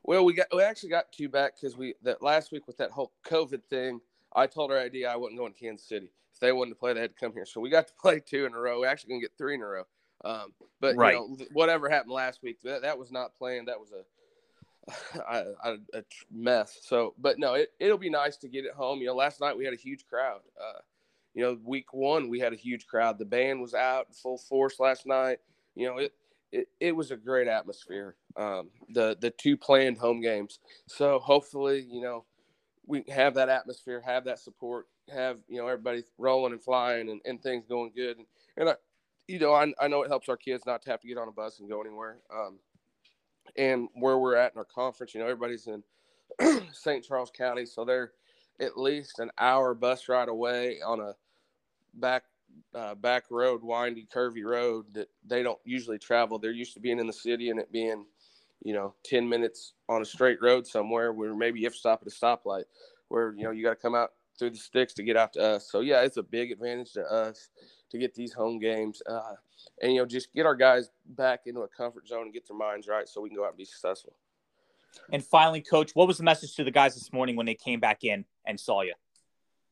Well, 0.05 0.25
we 0.25 0.35
got 0.35 0.47
we 0.55 0.63
actually 0.63 0.91
got 0.91 1.11
two 1.11 1.29
back 1.29 1.55
because 1.61 1.77
we 1.77 1.95
that 2.05 2.23
last 2.23 2.53
week 2.53 2.69
with 2.69 2.77
that 2.77 2.93
whole 2.93 3.11
COVID 3.27 3.61
thing. 3.69 4.01
I 4.37 4.47
told 4.47 4.71
our 4.71 4.79
ID 4.79 5.05
I 5.05 5.17
wasn't 5.17 5.41
going 5.41 5.53
to 5.53 5.59
Kansas 5.59 5.89
City, 5.89 6.13
if 6.33 6.39
they 6.39 6.53
wanted 6.53 6.71
to 6.71 6.77
play, 6.77 6.93
they 6.93 7.01
had 7.01 7.11
to 7.11 7.19
come 7.19 7.33
here. 7.33 7.45
So 7.45 7.61
we 7.61 7.71
got 7.71 7.89
to 7.89 7.93
play 8.01 8.21
two 8.21 8.47
in 8.47 8.55
a 8.55 8.57
row. 8.57 8.79
We're 8.79 8.87
actually 8.87 9.15
gonna 9.15 9.23
get 9.23 9.33
three 9.37 9.57
in 9.57 9.63
a 9.63 9.67
row. 9.67 9.83
Um, 10.25 10.53
but 10.81 10.95
right. 10.95 11.15
you 11.15 11.39
know, 11.41 11.47
whatever 11.55 11.89
happened 11.89 12.13
last 12.13 12.41
week, 12.41 12.61
that, 12.63 12.83
that 12.83 12.97
was 12.97 13.11
not 13.11 13.37
planned. 13.37 13.67
That 13.67 13.81
was 13.81 13.93
a, 13.93 15.25
mess. 16.33 16.79
So, 16.83 17.15
but 17.19 17.41
no, 17.41 17.55
it, 17.55 17.71
it'll 17.81 17.99
be 17.99 18.11
nice 18.11 18.37
to 18.37 18.49
get 18.49 18.65
it 18.65 18.75
home. 18.75 19.01
You 19.01 19.07
know, 19.07 19.17
last 19.17 19.41
night 19.41 19.57
we 19.57 19.65
had 19.65 19.75
a 19.75 19.77
huge 19.77 20.07
crowd. 20.07 20.43
Uh, 20.57 20.79
you 21.35 21.43
know, 21.43 21.59
week 21.65 21.93
one 21.93 22.29
we 22.29 22.39
had 22.39 22.53
a 22.53 22.57
huge 22.57 22.87
crowd. 22.87 23.19
The 23.19 23.25
band 23.25 23.61
was 23.61 23.75
out 23.75 24.15
full 24.15 24.39
force 24.39 24.79
last 24.79 25.05
night. 25.05 25.39
You 25.75 25.89
know, 25.89 25.99
it 25.99 26.13
it, 26.53 26.93
was 26.93 27.11
a 27.11 27.17
great 27.17 27.49
atmosphere. 27.49 28.17
Um, 28.37 28.71
the 28.91 29.17
the 29.21 29.31
two 29.31 29.57
planned 29.57 29.99
home 29.99 30.21
games. 30.21 30.61
So 30.87 31.19
hopefully, 31.19 31.87
you 31.91 32.01
know, 32.01 32.25
we 32.87 33.05
have 33.09 33.35
that 33.35 33.49
atmosphere, 33.49 34.03
have 34.05 34.25
that 34.25 34.39
support, 34.39 34.87
have 35.13 35.39
you 35.49 35.59
know 35.59 35.67
everybody 35.67 36.05
rolling 36.17 36.53
and 36.53 36.63
flying 36.63 37.11
and, 37.11 37.21
and 37.25 37.43
things 37.43 37.65
going 37.69 37.93
good. 37.95 38.19
And, 38.19 38.27
and 38.57 38.69
I, 38.71 38.75
you 39.27 39.39
know, 39.39 39.53
I, 39.53 39.73
I 39.81 39.89
know 39.89 40.03
it 40.03 40.09
helps 40.09 40.29
our 40.29 40.37
kids 40.37 40.65
not 40.67 40.83
to 40.83 40.91
have 40.91 41.01
to 41.01 41.09
get 41.09 41.19
on 41.19 41.29
a 41.29 41.33
bus 41.33 41.61
and 41.61 41.69
go 41.69 41.81
anywhere. 41.81 42.19
Um, 42.35 42.59
and 43.57 43.89
where 43.95 44.19
we're 44.19 44.37
at 44.37 44.53
in 44.53 44.59
our 44.59 44.65
conference, 44.65 45.15
you 45.15 45.21
know, 45.21 45.27
everybody's 45.27 45.67
in 45.67 45.83
St. 46.73 47.05
Charles 47.05 47.31
County, 47.37 47.67
so 47.67 47.85
they're 47.85 48.13
at 48.61 48.79
least 48.79 49.19
an 49.19 49.31
hour 49.39 49.75
bus 49.75 50.09
ride 50.09 50.29
away 50.29 50.81
on 50.85 51.01
a 51.01 51.15
back 51.95 52.25
uh, 52.75 52.95
back 52.95 53.25
road, 53.31 53.63
windy, 53.63 54.07
curvy 54.13 54.45
road 54.45 54.87
that 54.95 55.09
they 55.27 55.43
don't 55.43 55.59
usually 55.65 55.99
travel. 55.99 56.39
They're 56.39 56.51
used 56.51 56.75
to 56.75 56.81
being 56.81 56.99
in 56.99 57.07
the 57.07 57.13
city 57.13 57.51
and 57.51 57.59
it 57.59 57.73
being 57.73 58.05
you 58.63 58.75
know, 58.75 58.95
10 59.05 59.29
minutes 59.29 59.75
on 59.89 60.03
a 60.03 60.05
straight 60.05 60.43
road 60.43 60.67
somewhere 60.67 61.13
where 61.13 61.35
maybe 61.35 61.61
you 61.61 61.67
have 61.67 61.75
to 61.75 61.79
stop 61.79 62.03
at 62.03 62.09
a 62.09 62.11
stoplight 62.11 62.65
where, 63.09 63.33
you 63.35 63.45
know, 63.45 63.51
you 63.51 63.63
got 63.63 63.71
to 63.71 63.77
come 63.77 63.95
out 63.95 64.13
through 64.39 64.51
the 64.51 64.57
sticks 64.57 64.93
to 64.95 65.03
get 65.03 65.17
out 65.17 65.33
to 65.33 65.41
us. 65.41 65.71
So, 65.71 65.81
yeah, 65.81 66.03
it's 66.03 66.17
a 66.17 66.23
big 66.23 66.53
advantage 66.53 66.93
to 66.93 67.03
us 67.03 67.51
to 67.91 67.99
get 67.99 68.15
these 68.15 68.33
home 68.33 68.59
games 68.59 69.01
uh, 69.09 69.35
and, 69.81 69.93
you 69.93 70.01
know, 70.01 70.07
just 70.07 70.33
get 70.35 70.47
our 70.47 70.55
guys 70.55 70.91
back 71.07 71.43
into 71.47 71.61
a 71.61 71.69
comfort 71.69 72.09
zone 72.09 72.23
and 72.23 72.33
get 72.33 72.47
their 72.49 72.57
minds 72.57 72.89
right 72.89 73.09
so 73.09 73.21
we 73.21 73.29
can 73.29 73.37
go 73.37 73.45
out 73.45 73.51
and 73.51 73.59
be 73.59 73.65
successful. 73.65 74.15
And 75.13 75.25
finally, 75.25 75.61
coach, 75.61 75.93
what 75.95 76.09
was 76.09 76.19
the 76.19 76.25
message 76.25 76.55
to 76.57 76.65
the 76.65 76.71
guys 76.71 76.95
this 76.95 77.13
morning 77.13 77.37
when 77.37 77.47
they 77.47 77.55
came 77.55 77.79
back 77.79 78.05
in 78.05 78.25
and 78.45 78.59
saw 78.59 78.83
you? 78.83 78.95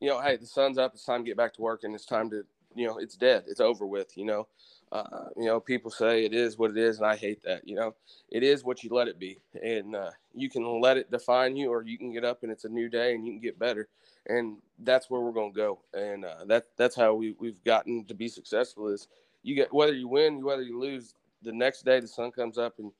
You 0.00 0.08
know, 0.08 0.20
hey, 0.20 0.36
the 0.36 0.46
sun's 0.46 0.78
up. 0.78 0.92
It's 0.94 1.04
time 1.04 1.24
to 1.24 1.30
get 1.30 1.38
back 1.38 1.54
to 1.54 1.62
work, 1.62 1.80
and 1.82 1.94
it's 1.94 2.04
time 2.04 2.30
to, 2.30 2.44
you 2.76 2.86
know, 2.86 2.98
it's 2.98 3.16
dead. 3.16 3.44
It's 3.48 3.60
over 3.60 3.86
with. 3.86 4.16
You 4.16 4.26
know, 4.26 4.48
uh, 4.92 5.26
you 5.36 5.46
know, 5.46 5.60
people 5.60 5.90
say 5.90 6.24
it 6.24 6.34
is 6.34 6.58
what 6.58 6.70
it 6.70 6.76
is, 6.78 6.98
and 6.98 7.06
I 7.06 7.16
hate 7.16 7.42
that. 7.44 7.66
You 7.66 7.76
know, 7.76 7.94
it 8.30 8.42
is 8.42 8.64
what 8.64 8.84
you 8.84 8.90
let 8.90 9.08
it 9.08 9.18
be, 9.18 9.38
and 9.62 9.96
uh, 9.96 10.10
you 10.34 10.50
can 10.50 10.80
let 10.80 10.96
it 10.96 11.10
define 11.10 11.56
you, 11.56 11.72
or 11.72 11.82
you 11.82 11.98
can 11.98 12.12
get 12.12 12.24
up 12.24 12.42
and 12.42 12.52
it's 12.52 12.64
a 12.64 12.68
new 12.68 12.88
day 12.88 13.14
and 13.14 13.26
you 13.26 13.32
can 13.32 13.40
get 13.40 13.58
better, 13.58 13.88
and 14.26 14.58
that's 14.80 15.10
where 15.10 15.20
we're 15.20 15.32
gonna 15.32 15.52
go, 15.52 15.80
and 15.94 16.24
uh, 16.24 16.44
that 16.46 16.66
that's 16.76 16.96
how 16.96 17.14
we 17.14 17.34
we've 17.40 17.62
gotten 17.64 18.04
to 18.04 18.14
be 18.14 18.28
successful. 18.28 18.88
Is 18.88 19.08
you 19.42 19.54
get 19.54 19.72
whether 19.72 19.94
you 19.94 20.08
win, 20.08 20.44
whether 20.44 20.62
you 20.62 20.78
lose, 20.78 21.14
the 21.42 21.52
next 21.52 21.84
day 21.84 22.00
the 22.00 22.08
sun 22.08 22.32
comes 22.32 22.58
up 22.58 22.78
and 22.78 22.92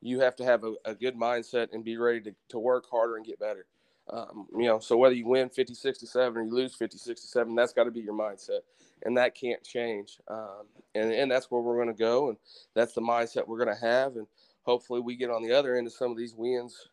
you 0.00 0.20
have 0.20 0.36
to 0.36 0.44
have 0.44 0.64
a, 0.64 0.74
a 0.84 0.94
good 0.94 1.16
mindset 1.16 1.68
and 1.72 1.82
be 1.82 1.96
ready 1.96 2.20
to, 2.20 2.34
to 2.50 2.58
work 2.58 2.84
harder 2.90 3.16
and 3.16 3.24
get 3.24 3.40
better. 3.40 3.64
Um, 4.10 4.46
you 4.54 4.66
know, 4.66 4.78
so 4.80 4.96
whether 4.96 5.14
you 5.14 5.26
win 5.26 5.48
50, 5.48 5.74
67 5.74 6.36
or 6.38 6.44
you 6.44 6.54
lose 6.54 6.74
50, 6.74 6.98
67, 6.98 7.54
that's 7.54 7.72
got 7.72 7.84
to 7.84 7.90
be 7.90 8.00
your 8.00 8.14
mindset 8.14 8.60
and 9.04 9.16
that 9.16 9.34
can't 9.34 9.62
change. 9.64 10.18
Um, 10.28 10.66
and, 10.94 11.12
and 11.12 11.30
that's 11.30 11.50
where 11.50 11.60
we're 11.62 11.76
going 11.82 11.94
to 11.94 11.98
go. 11.98 12.28
And 12.30 12.38
that's 12.74 12.94
the 12.94 13.00
mindset 13.00 13.48
we're 13.48 13.64
going 13.64 13.76
to 13.76 13.86
have. 13.86 14.16
And 14.16 14.26
hopefully 14.62 15.00
we 15.00 15.16
get 15.16 15.30
on 15.30 15.42
the 15.42 15.52
other 15.52 15.76
end 15.76 15.86
of 15.86 15.92
some 15.94 16.10
of 16.10 16.18
these 16.18 16.34
wins 16.34 16.90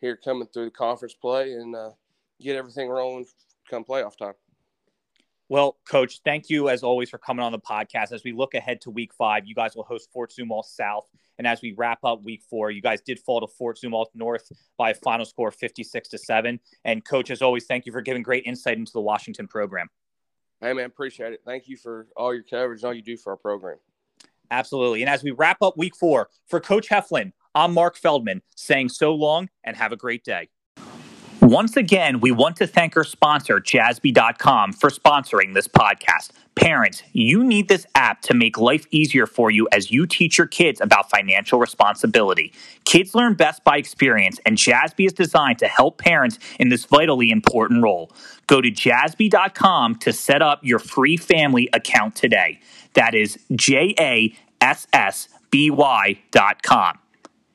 here 0.00 0.16
coming 0.16 0.48
through 0.52 0.66
the 0.66 0.70
conference 0.72 1.14
play 1.14 1.52
and 1.52 1.74
uh, 1.76 1.90
get 2.40 2.56
everything 2.56 2.88
rolling 2.88 3.26
come 3.70 3.84
playoff 3.84 4.16
time. 4.16 4.34
Well, 5.50 5.78
Coach, 5.88 6.20
thank 6.24 6.50
you 6.50 6.68
as 6.68 6.82
always 6.82 7.08
for 7.08 7.16
coming 7.16 7.42
on 7.42 7.52
the 7.52 7.58
podcast. 7.58 8.12
As 8.12 8.22
we 8.22 8.32
look 8.32 8.52
ahead 8.52 8.82
to 8.82 8.90
week 8.90 9.14
five, 9.14 9.46
you 9.46 9.54
guys 9.54 9.74
will 9.74 9.84
host 9.84 10.10
Fort 10.12 10.30
Zumwalt 10.30 10.66
South. 10.66 11.08
And 11.38 11.46
as 11.46 11.62
we 11.62 11.72
wrap 11.72 12.04
up 12.04 12.22
week 12.22 12.42
four, 12.50 12.70
you 12.70 12.82
guys 12.82 13.00
did 13.00 13.18
fall 13.20 13.40
to 13.40 13.46
Fort 13.46 13.78
Zumwalt 13.82 14.08
North 14.14 14.52
by 14.76 14.90
a 14.90 14.94
final 14.94 15.24
score 15.24 15.48
of 15.48 15.54
56 15.54 16.10
to 16.10 16.18
7. 16.18 16.60
And, 16.84 17.02
Coach, 17.02 17.30
as 17.30 17.40
always, 17.40 17.64
thank 17.64 17.86
you 17.86 17.92
for 17.92 18.02
giving 18.02 18.22
great 18.22 18.44
insight 18.44 18.76
into 18.76 18.92
the 18.92 19.00
Washington 19.00 19.48
program. 19.48 19.88
Hey, 20.60 20.74
man, 20.74 20.86
appreciate 20.86 21.32
it. 21.32 21.40
Thank 21.46 21.68
you 21.68 21.76
for 21.78 22.08
all 22.14 22.34
your 22.34 22.42
coverage 22.42 22.82
and 22.82 22.88
all 22.88 22.94
you 22.94 23.02
do 23.02 23.16
for 23.16 23.30
our 23.30 23.36
program. 23.36 23.78
Absolutely. 24.50 25.02
And 25.02 25.08
as 25.08 25.22
we 25.22 25.30
wrap 25.30 25.62
up 25.62 25.78
week 25.78 25.96
four, 25.96 26.28
for 26.46 26.60
Coach 26.60 26.88
Heflin, 26.88 27.32
I'm 27.54 27.72
Mark 27.72 27.96
Feldman 27.96 28.42
saying 28.54 28.90
so 28.90 29.14
long 29.14 29.48
and 29.64 29.76
have 29.76 29.92
a 29.92 29.96
great 29.96 30.24
day. 30.24 30.48
Once 31.40 31.76
again, 31.76 32.18
we 32.18 32.32
want 32.32 32.56
to 32.56 32.66
thank 32.66 32.96
our 32.96 33.04
sponsor, 33.04 33.60
Jassby.com, 33.60 34.72
for 34.72 34.90
sponsoring 34.90 35.54
this 35.54 35.68
podcast. 35.68 36.30
Parents, 36.56 37.04
you 37.12 37.44
need 37.44 37.68
this 37.68 37.86
app 37.94 38.22
to 38.22 38.34
make 38.34 38.58
life 38.58 38.86
easier 38.90 39.24
for 39.24 39.48
you 39.48 39.68
as 39.70 39.92
you 39.92 40.04
teach 40.04 40.36
your 40.36 40.48
kids 40.48 40.80
about 40.80 41.08
financial 41.08 41.60
responsibility. 41.60 42.52
Kids 42.84 43.14
learn 43.14 43.34
best 43.34 43.62
by 43.62 43.76
experience, 43.76 44.40
and 44.44 44.56
Jassby 44.56 45.06
is 45.06 45.12
designed 45.12 45.60
to 45.60 45.68
help 45.68 45.98
parents 45.98 46.40
in 46.58 46.70
this 46.70 46.84
vitally 46.84 47.30
important 47.30 47.84
role. 47.84 48.10
Go 48.48 48.60
to 48.60 48.70
jassby.com 48.70 49.94
to 49.96 50.12
set 50.12 50.42
up 50.42 50.58
your 50.64 50.80
free 50.80 51.16
family 51.16 51.68
account 51.72 52.16
today. 52.16 52.58
That 52.94 53.14
is 53.14 53.38
J 53.54 53.94
A 54.00 54.34
S 54.60 54.88
S 54.92 55.28
B 55.50 55.70
Y.com. 55.70 56.98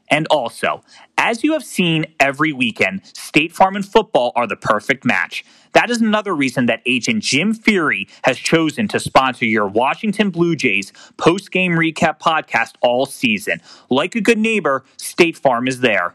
And 0.10 0.28
also, 0.28 0.84
as 1.24 1.42
you 1.42 1.53
have 1.53 1.63
seen 1.63 2.06
every 2.20 2.51
weekend, 2.51 3.01
State 3.15 3.53
Farm 3.53 3.77
and 3.77 3.86
football 3.88 4.34
are 4.36 4.46
the 4.46 4.58
perfect 4.58 5.06
match. 5.06 5.46
That 5.72 5.89
is 5.89 6.01
another 6.01 6.36
reason 6.36 6.65
that 6.65 6.82
agent 6.86 7.24
Jim 7.24 7.56
Feighery 7.56 8.10
has 8.25 8.38
chosen 8.38 8.89
to 8.89 9.00
sponsor 9.00 9.46
your 9.46 9.68
Washington 9.68 10.32
Blue 10.32 10.58
Jays 10.58 10.92
post 11.15 11.50
game 11.50 11.72
recap 11.72 12.20
podcast 12.20 12.74
all 12.82 13.06
season. 13.06 13.62
Like 13.89 14.15
a 14.15 14.22
good 14.22 14.38
neighbor, 14.38 14.84
State 14.98 15.38
Farm 15.38 15.65
is 15.70 15.80
there. 15.80 16.13